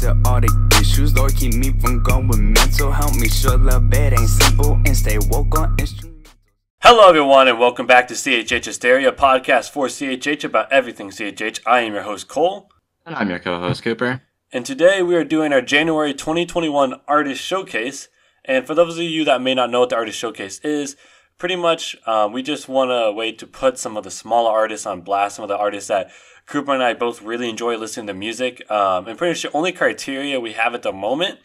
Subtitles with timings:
[0.00, 1.14] to all the issues.
[1.14, 2.90] Lord, keep me from going mental.
[2.90, 6.26] Help me sure the bed ain't simple and stay woke on instrument.
[6.82, 11.60] Hello, everyone, and welcome back to CHH Hysteria, podcast for CHH about everything CHH.
[11.66, 12.70] I am your host, Cole,
[13.04, 14.22] And I'm your co-host Cooper.
[14.52, 18.08] and today we are doing our January 2021 Artist Showcase.
[18.46, 20.96] And for those of you that may not know what the Artist Showcase is,
[21.40, 24.86] pretty much um, we just want a way to put some of the smaller artists
[24.86, 26.12] on blast, some of the artists that
[26.46, 28.70] Cooper and I both really enjoy listening to music.
[28.70, 31.40] Um, and pretty much the only criteria we have at the moment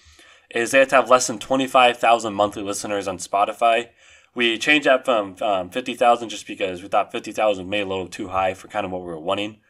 [0.51, 3.89] is they have to have less than 25,000 monthly listeners on Spotify.
[4.35, 8.53] We changed that from um, 50,000 just because we thought 50,000 may load too high
[8.53, 9.61] for kind of what we were wanting.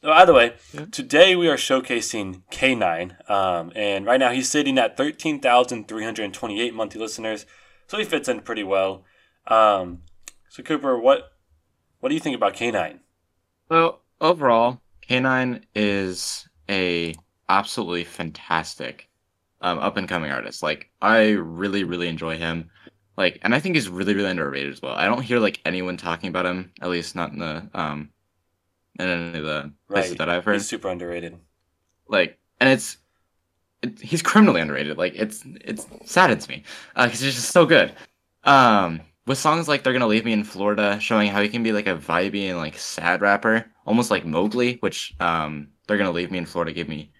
[0.00, 0.54] So either way,
[0.92, 7.46] today we are showcasing K9, um, and right now he's sitting at 13,328 monthly listeners,
[7.88, 9.04] so he fits in pretty well.
[9.48, 10.02] Um,
[10.48, 11.32] so Cooper, what
[12.00, 12.98] what do you think about K9?
[13.70, 17.14] So overall, K9 is a
[17.48, 19.08] absolutely fantastic
[19.60, 20.62] um, up and coming artist.
[20.62, 22.70] Like I really, really enjoy him.
[23.16, 24.92] Like, and I think he's really, really underrated as well.
[24.94, 28.10] I don't hear like anyone talking about him, at least not in the um
[28.98, 30.18] in any of the places Right.
[30.18, 30.54] that I've heard.
[30.54, 31.36] He's super underrated.
[32.08, 32.96] like and it's
[33.82, 36.62] it, he's criminally underrated like it's it's saddens me
[36.94, 37.94] because he's just so good
[38.44, 41.72] um with songs like they're gonna leave me in florida showing how he can be
[41.72, 46.30] like a vibey and like sad rapper almost like mowgli which um they're gonna leave
[46.30, 47.10] me in florida gave me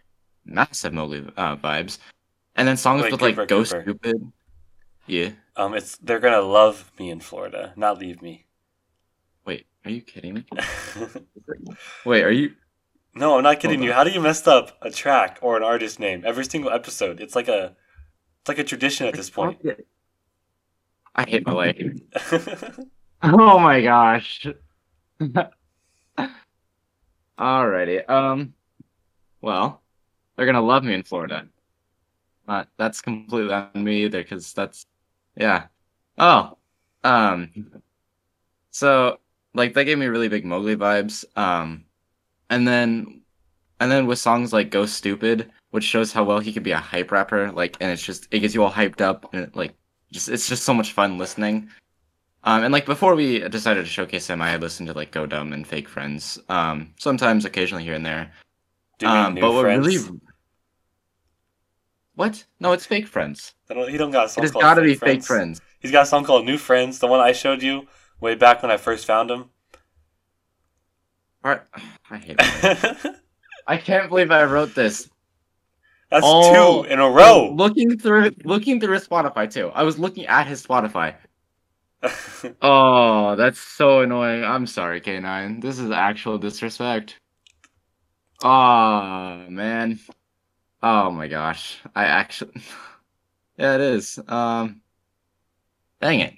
[0.44, 1.98] massive mowgli uh, vibes
[2.54, 3.82] and then songs with like Cooper, go Cooper.
[3.82, 4.32] stupid
[5.06, 8.46] yeah Um, it's they're gonna love me in Florida, not leave me.
[9.44, 10.44] wait are you kidding me
[12.04, 12.54] wait are you
[13.14, 13.92] no, I'm not kidding Hold you.
[13.92, 13.96] on.
[13.96, 17.18] How do you mess up a track or an artist name every single episode?
[17.18, 17.74] It's like a
[18.40, 19.58] it's like a tradition at this point.
[21.16, 21.76] I hate my life
[23.22, 24.46] Oh my gosh.
[27.38, 28.08] Alrighty.
[28.08, 28.54] Um
[29.40, 29.82] well,
[30.36, 31.48] they're gonna love me in Florida.
[32.46, 34.86] Not that's completely on me either, because that's
[35.36, 35.66] yeah.
[36.18, 36.56] Oh.
[37.04, 37.82] Um
[38.70, 39.18] so
[39.54, 41.24] like they gave me really big Mowgli vibes.
[41.36, 41.84] Um
[42.50, 43.22] and then
[43.80, 46.78] and then with songs like Go Stupid, which shows how well he could be a
[46.78, 49.74] hype rapper, like and it's just it gets you all hyped up and it, like
[50.12, 51.68] just it's just so much fun listening.
[52.44, 55.26] Um, and like before we decided to showcase him, I had listened to like Go
[55.26, 56.38] Dumb and Fake Friends.
[56.48, 58.30] Um, sometimes, occasionally here and there.
[58.98, 59.86] Do Um, but what friends?
[59.86, 60.20] really,
[62.14, 62.44] what?
[62.60, 63.54] No, it's Fake Friends.
[63.68, 65.24] I don't, he don't got a song It has called got to be Fake Fake
[65.24, 65.60] Friends.
[65.80, 67.86] He's got a song called New Friends, the one I showed you
[68.20, 69.50] way back when I first found him.
[71.44, 71.62] Alright,
[72.10, 73.16] I hate it.
[73.66, 75.10] I can't believe I wrote this.
[76.12, 77.52] Oh, two in a row.
[77.52, 79.70] Looking through, looking through his Spotify too.
[79.74, 81.14] I was looking at his Spotify.
[82.62, 84.44] Oh, that's so annoying.
[84.44, 85.60] I'm sorry, K9.
[85.60, 87.18] This is actual disrespect.
[88.44, 89.98] Oh, man.
[90.82, 91.80] Oh my gosh.
[91.94, 92.62] I actually
[93.58, 94.20] Yeah, it is.
[94.28, 94.82] Um
[96.00, 96.34] Dang it.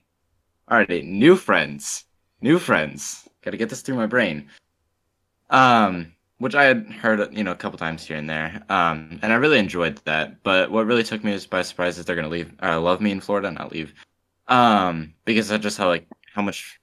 [0.70, 2.04] Alrighty, new friends.
[2.40, 3.28] New friends.
[3.42, 4.48] Gotta get this through my brain.
[5.50, 8.62] Um which I had heard, you know, a couple times here and there.
[8.68, 10.42] Um and I really enjoyed that.
[10.42, 13.20] But what really took me by surprise is they're gonna leave uh, love me in
[13.20, 13.94] Florida, and not leave
[14.48, 16.80] um because of just how like how much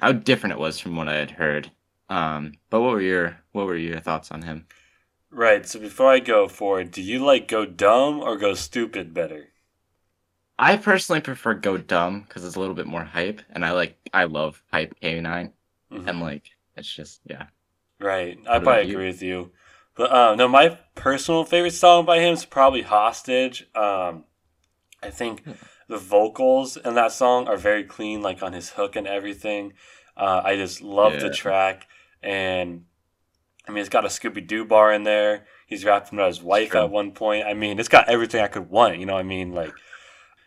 [0.00, 1.70] how different it was from what i had heard
[2.10, 4.66] um but what were your what were your thoughts on him
[5.32, 9.48] right, so before I go forward, do you like go dumb or go stupid better?
[10.58, 13.96] i personally prefer go dumb because it's a little bit more hype and i like
[14.12, 15.52] i love hype k9
[15.90, 16.08] Mhm.
[16.08, 16.44] and like
[16.76, 17.46] it's just yeah
[18.00, 19.52] Right, I probably agree with you.
[19.94, 24.24] But uh, no, my personal favorite song by him is probably "Hostage." Um,
[25.02, 25.52] I think Hmm.
[25.88, 29.74] the vocals in that song are very clean, like on his hook and everything.
[30.16, 31.88] Uh, I just love the track,
[32.22, 32.84] and
[33.68, 35.46] I mean, it's got a Scooby Doo bar in there.
[35.66, 37.46] He's rapping about his wife at one point.
[37.46, 38.98] I mean, it's got everything I could want.
[38.98, 39.52] You know what I mean?
[39.52, 39.74] Like,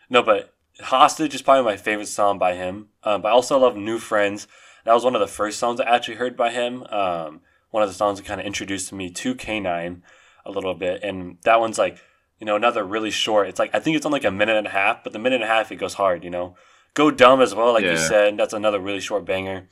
[0.09, 2.90] no, but "Hostage" is probably my favorite song by him.
[3.03, 4.47] Um, but I also love "New Friends."
[4.86, 6.84] That was one of the first songs I actually heard by him.
[6.90, 10.02] Um, one of the songs that kind of introduced me to K9
[10.46, 11.02] a little bit.
[11.04, 11.98] And that one's like,
[12.40, 13.48] you know, another really short.
[13.48, 15.36] It's like, I think it's on like a minute and a half, but the minute
[15.36, 16.56] and a half, it goes hard, you know.
[16.94, 18.38] Go Dumb as well, like you said.
[18.38, 19.68] That's another really short banger.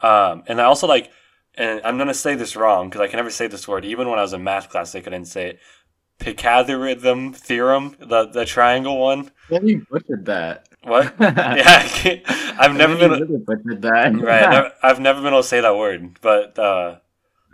[0.00, 1.10] Um, and I also like,
[1.54, 3.84] and I'm going to say this wrong because I can never say this word.
[3.84, 5.60] Even when I was in math class, I couldn't say it.
[6.18, 9.30] Pythagorean theorem, the, the triangle one.
[9.50, 11.14] yeah you butchered that What?
[11.20, 13.10] yeah, I can't, I've never been.
[13.10, 14.14] really butchered that.
[14.14, 16.96] Right i've never been able to say that word but uh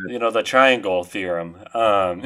[0.08, 2.22] you know the triangle theorem um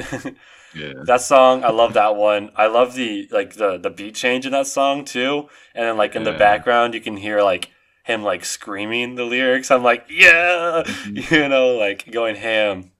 [0.74, 0.92] yeah.
[1.04, 2.50] that song i love that one.
[2.56, 6.16] I love the like the the beat change in that song too and then like
[6.16, 7.70] in the background you can hear like
[8.04, 9.70] him like screaming the lyrics.
[9.70, 12.92] I'm like yeah you know like going ham.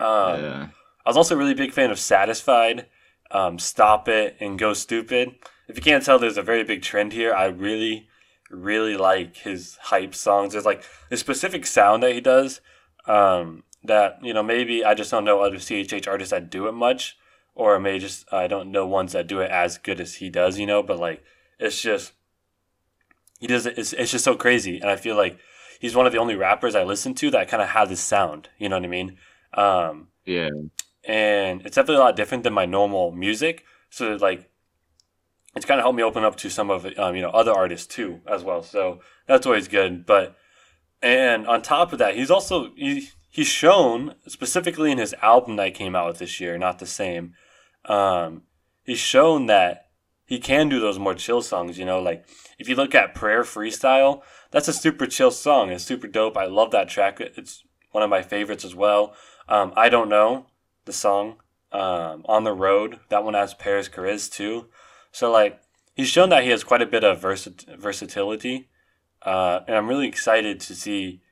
[0.00, 0.68] Um yeah.
[1.06, 2.86] I was also a really big fan of Satisfied
[3.34, 5.34] um, "Stop It" and "Go Stupid."
[5.68, 7.32] If you can't tell, there's a very big trend here.
[7.34, 8.08] I really,
[8.50, 10.52] really like his hype songs.
[10.52, 12.60] There's like a specific sound that he does
[13.06, 16.72] um, that you know maybe I just don't know other CHH artists that do it
[16.72, 17.16] much,
[17.54, 20.58] or maybe just I don't know ones that do it as good as he does.
[20.58, 21.22] You know, but like
[21.58, 22.12] it's just
[23.40, 23.78] he does it.
[23.78, 25.38] It's, it's just so crazy, and I feel like
[25.80, 28.48] he's one of the only rappers I listen to that kind of have this sound.
[28.58, 29.16] You know what I mean?
[29.54, 30.50] Um, Yeah.
[31.06, 33.64] and it's definitely a lot different than my normal music.
[33.90, 34.48] So like,
[35.56, 37.86] it's kind of helped me open up to some of um, you know other artists
[37.86, 38.62] too as well.
[38.62, 40.06] So that's always good.
[40.06, 40.36] But
[41.02, 45.74] and on top of that, he's also he, he's shown specifically in his album that
[45.74, 47.34] came out this year, not the same.
[47.84, 48.42] Um,
[48.84, 49.88] he's shown that
[50.26, 51.78] he can do those more chill songs.
[51.78, 52.26] You know, like
[52.58, 55.70] if you look at Prayer Freestyle, that's a super chill song.
[55.70, 56.36] It's super dope.
[56.36, 57.20] I love that track.
[57.20, 59.14] It's one of my favorites as well.
[59.48, 60.46] Um, I don't know
[60.84, 61.36] the song
[61.70, 62.98] um, on the road.
[63.08, 64.68] That one has Paris Chariz too.
[65.14, 65.60] So like
[65.94, 68.68] he's shown that he has quite a bit of versit- versatility,
[69.22, 71.22] uh, and I'm really excited to see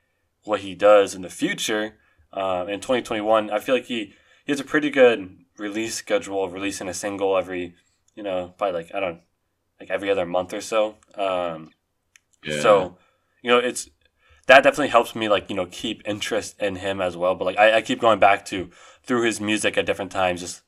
[0.44, 1.96] what he does in the future.
[2.32, 4.14] Um, in 2021, I feel like he
[4.46, 7.74] he has a pretty good release schedule releasing a single every
[8.14, 9.20] you know probably like I don't
[9.80, 10.94] like every other month or so.
[11.16, 11.72] Um,
[12.44, 12.60] Yeah.
[12.60, 12.96] so,
[13.42, 13.90] you know, it's
[14.46, 17.34] that definitely helps me like you know keep interest in him as well.
[17.34, 18.70] But like I, I keep going back to
[19.02, 20.62] through his music at different times, just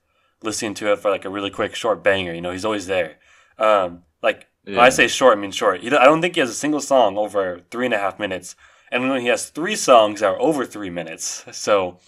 [0.44, 2.34] listening to it for like a really quick short banger.
[2.34, 3.18] You know, he's always there.
[3.58, 5.80] Um, like when I say short, I mean short.
[5.82, 8.56] He, I don't think he has a single song over three and a half minutes,
[8.92, 12.00] and when he has three songs that are over three minutes, so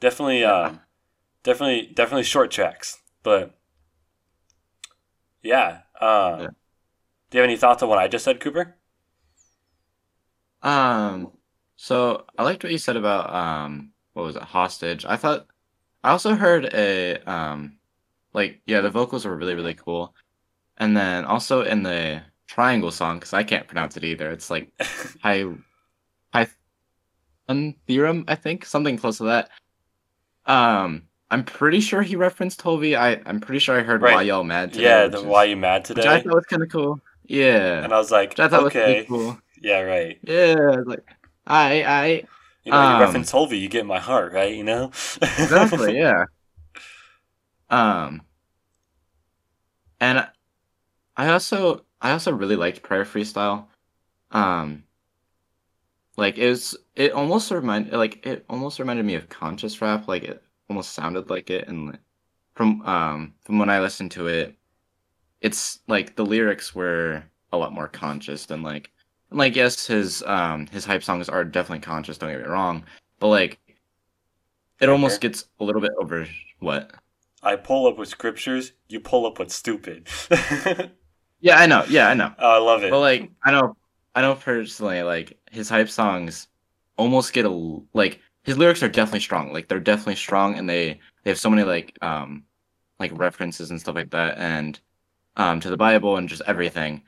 [0.00, 0.80] definitely, um,
[1.44, 3.00] definitely, definitely short tracks.
[3.22, 3.56] But
[5.42, 6.50] yeah, um, Yeah.
[7.30, 8.76] do you have any thoughts on what I just said, Cooper?
[10.62, 11.32] Um,
[11.76, 15.04] so I liked what you said about um, what was it, hostage?
[15.04, 15.46] I thought
[16.04, 17.78] I also heard a um,
[18.32, 20.14] like yeah, the vocals were really really cool,
[20.78, 24.30] and then also in the triangle song because I can't pronounce it either.
[24.30, 24.70] It's like
[25.22, 25.46] Hy
[27.48, 29.50] Python theorem, I think, something close to that.
[30.46, 32.96] Um, I'm pretty sure he referenced Tovey.
[32.96, 34.14] I I'm pretty sure I heard Right.
[34.14, 34.84] why y'all mad today.
[34.84, 36.22] yeah, the is- why you mad which I today?
[36.22, 37.00] thought was kind of cool.
[37.26, 39.38] Yeah, And I was like, which I thought okay, pretty cool.
[39.62, 40.18] yeah, right.
[40.22, 41.04] Yeah, like
[41.46, 42.24] I I
[42.64, 44.54] You know, Um, you reference you get my heart, right?
[44.54, 44.86] You know,
[45.22, 46.24] exactly yeah.
[47.70, 48.22] Um
[50.00, 50.26] and
[51.16, 53.66] i also i also really liked prayer freestyle.
[54.30, 54.84] Um
[56.16, 60.22] like it was it almost remind like it almost reminded me of conscious rap like
[60.24, 61.98] it almost sounded like it and
[62.54, 64.54] from um from when i listened to it
[65.40, 67.22] it's like the lyrics were
[67.52, 68.90] a lot more conscious than like
[69.34, 72.84] like yes his um his hype songs are definitely conscious don't get me wrong
[73.18, 73.58] but like
[74.80, 75.28] it almost Okay.
[75.28, 76.26] gets a little bit over
[76.60, 76.92] what
[77.42, 80.08] I pull up with scriptures, you pull up with stupid.
[81.40, 82.90] yeah i know yeah i know oh, I love it.
[82.90, 83.76] but like i know
[84.14, 86.48] i know personally like his hype songs
[86.96, 90.98] almost get a like his lyrics are definitely strong like they're definitely strong and they
[91.22, 92.44] they have so many like um
[92.98, 94.80] like references and stuff like that and
[95.36, 97.02] um to the bible and just everything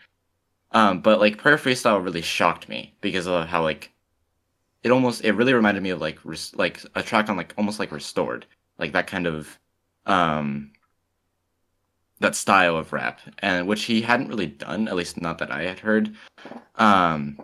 [0.77, 3.91] um but like prayer freestyle really shocked me because of how like
[4.83, 7.81] it almost it really reminded me of like res- like a track on like almost
[7.81, 8.45] like restored
[8.79, 9.59] like that kind of
[10.05, 10.71] um
[12.21, 15.63] that style of rap and which he hadn't really done at least not that i
[15.63, 16.15] had heard
[16.77, 17.41] um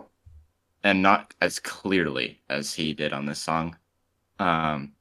[0.83, 3.75] and not as clearly as he did on this song.
[4.39, 4.93] Um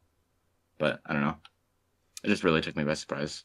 [0.79, 1.37] but i don't know.
[2.25, 3.45] It just really took me by surprise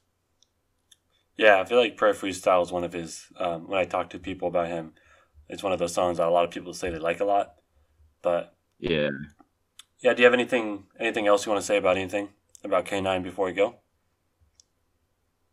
[1.38, 3.28] yeah, I feel like Prayer Freestyle is one of his.
[3.40, 4.94] Um, when I talk to people about him,
[5.50, 7.56] it's one of those songs that a lot of people say they like a lot.
[8.22, 9.10] But yeah
[10.00, 12.30] yeah, do you have anything anything else you want to say about anything
[12.64, 13.76] about K nine before we go?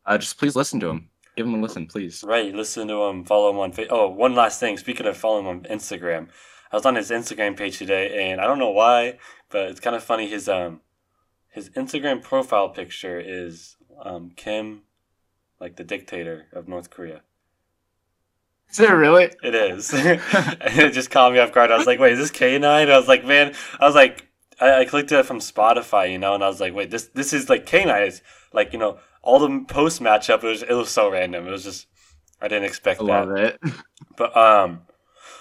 [0.07, 3.25] uh just please listen to him give him a listen please Right, listen to him,
[3.25, 3.73] follow him on.
[3.73, 4.77] Fa- oh, one last thing.
[4.77, 6.29] Speaking of following him on Instagram,
[6.71, 9.19] I was on his Instagram page today, and I don't know why,
[9.51, 10.29] but it's kind of funny.
[10.29, 10.81] His um,
[11.49, 14.83] his Instagram profile picture is um Kim,
[15.61, 17.23] like the dictator of North Korea.
[18.71, 19.91] is it really It is.
[19.95, 21.71] it just caught me off guard.
[21.71, 22.91] I was like, wait, is this K nine?
[22.91, 24.29] I was like, man, I was like,
[24.61, 27.33] I, I clicked it from Spotify, you know, and I was like, wait, this this
[27.33, 28.03] is like K nine.
[28.03, 30.45] It's like you know all the post matchup.
[30.45, 31.47] It was it was so random.
[31.47, 31.87] It was just
[32.41, 33.29] I didn't expect i that.
[33.29, 33.61] love it
[34.17, 34.83] But um,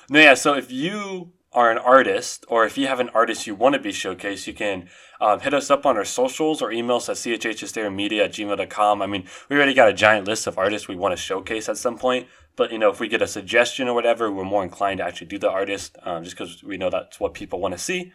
[0.10, 0.34] no, yeah.
[0.36, 3.80] So if you are an artist, or if you have an artist you want to
[3.80, 4.90] be showcased, you can
[5.22, 9.02] um, hit us up on our socials or email us at chhhysteria at gmail.com.
[9.02, 11.78] I mean, we already got a giant list of artists we want to showcase at
[11.78, 12.28] some point.
[12.56, 15.28] But you know, if we get a suggestion or whatever, we're more inclined to actually
[15.28, 18.14] do the artist, um, just because we know that's what people want to see.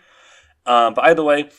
[0.67, 1.51] Um, but either way,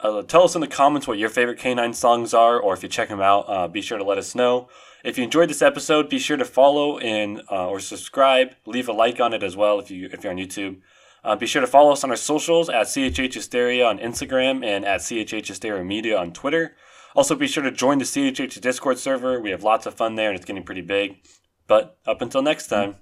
[0.00, 2.88] uh, tell us in the comments what your favorite K9 songs are, or if you
[2.88, 4.68] check them out, uh, be sure to let us know.
[5.04, 8.54] If you enjoyed this episode, be sure to follow and uh, or subscribe.
[8.66, 10.80] Leave a like on it as well if you if you're on YouTube.
[11.24, 14.84] Uh, be sure to follow us on our socials at CHH Hysteria on Instagram and
[14.84, 16.76] at CHH Hysteria Media on Twitter.
[17.14, 19.40] Also, be sure to join the CHH Discord server.
[19.40, 21.16] We have lots of fun there and it's getting pretty big.
[21.66, 22.96] But up until next time.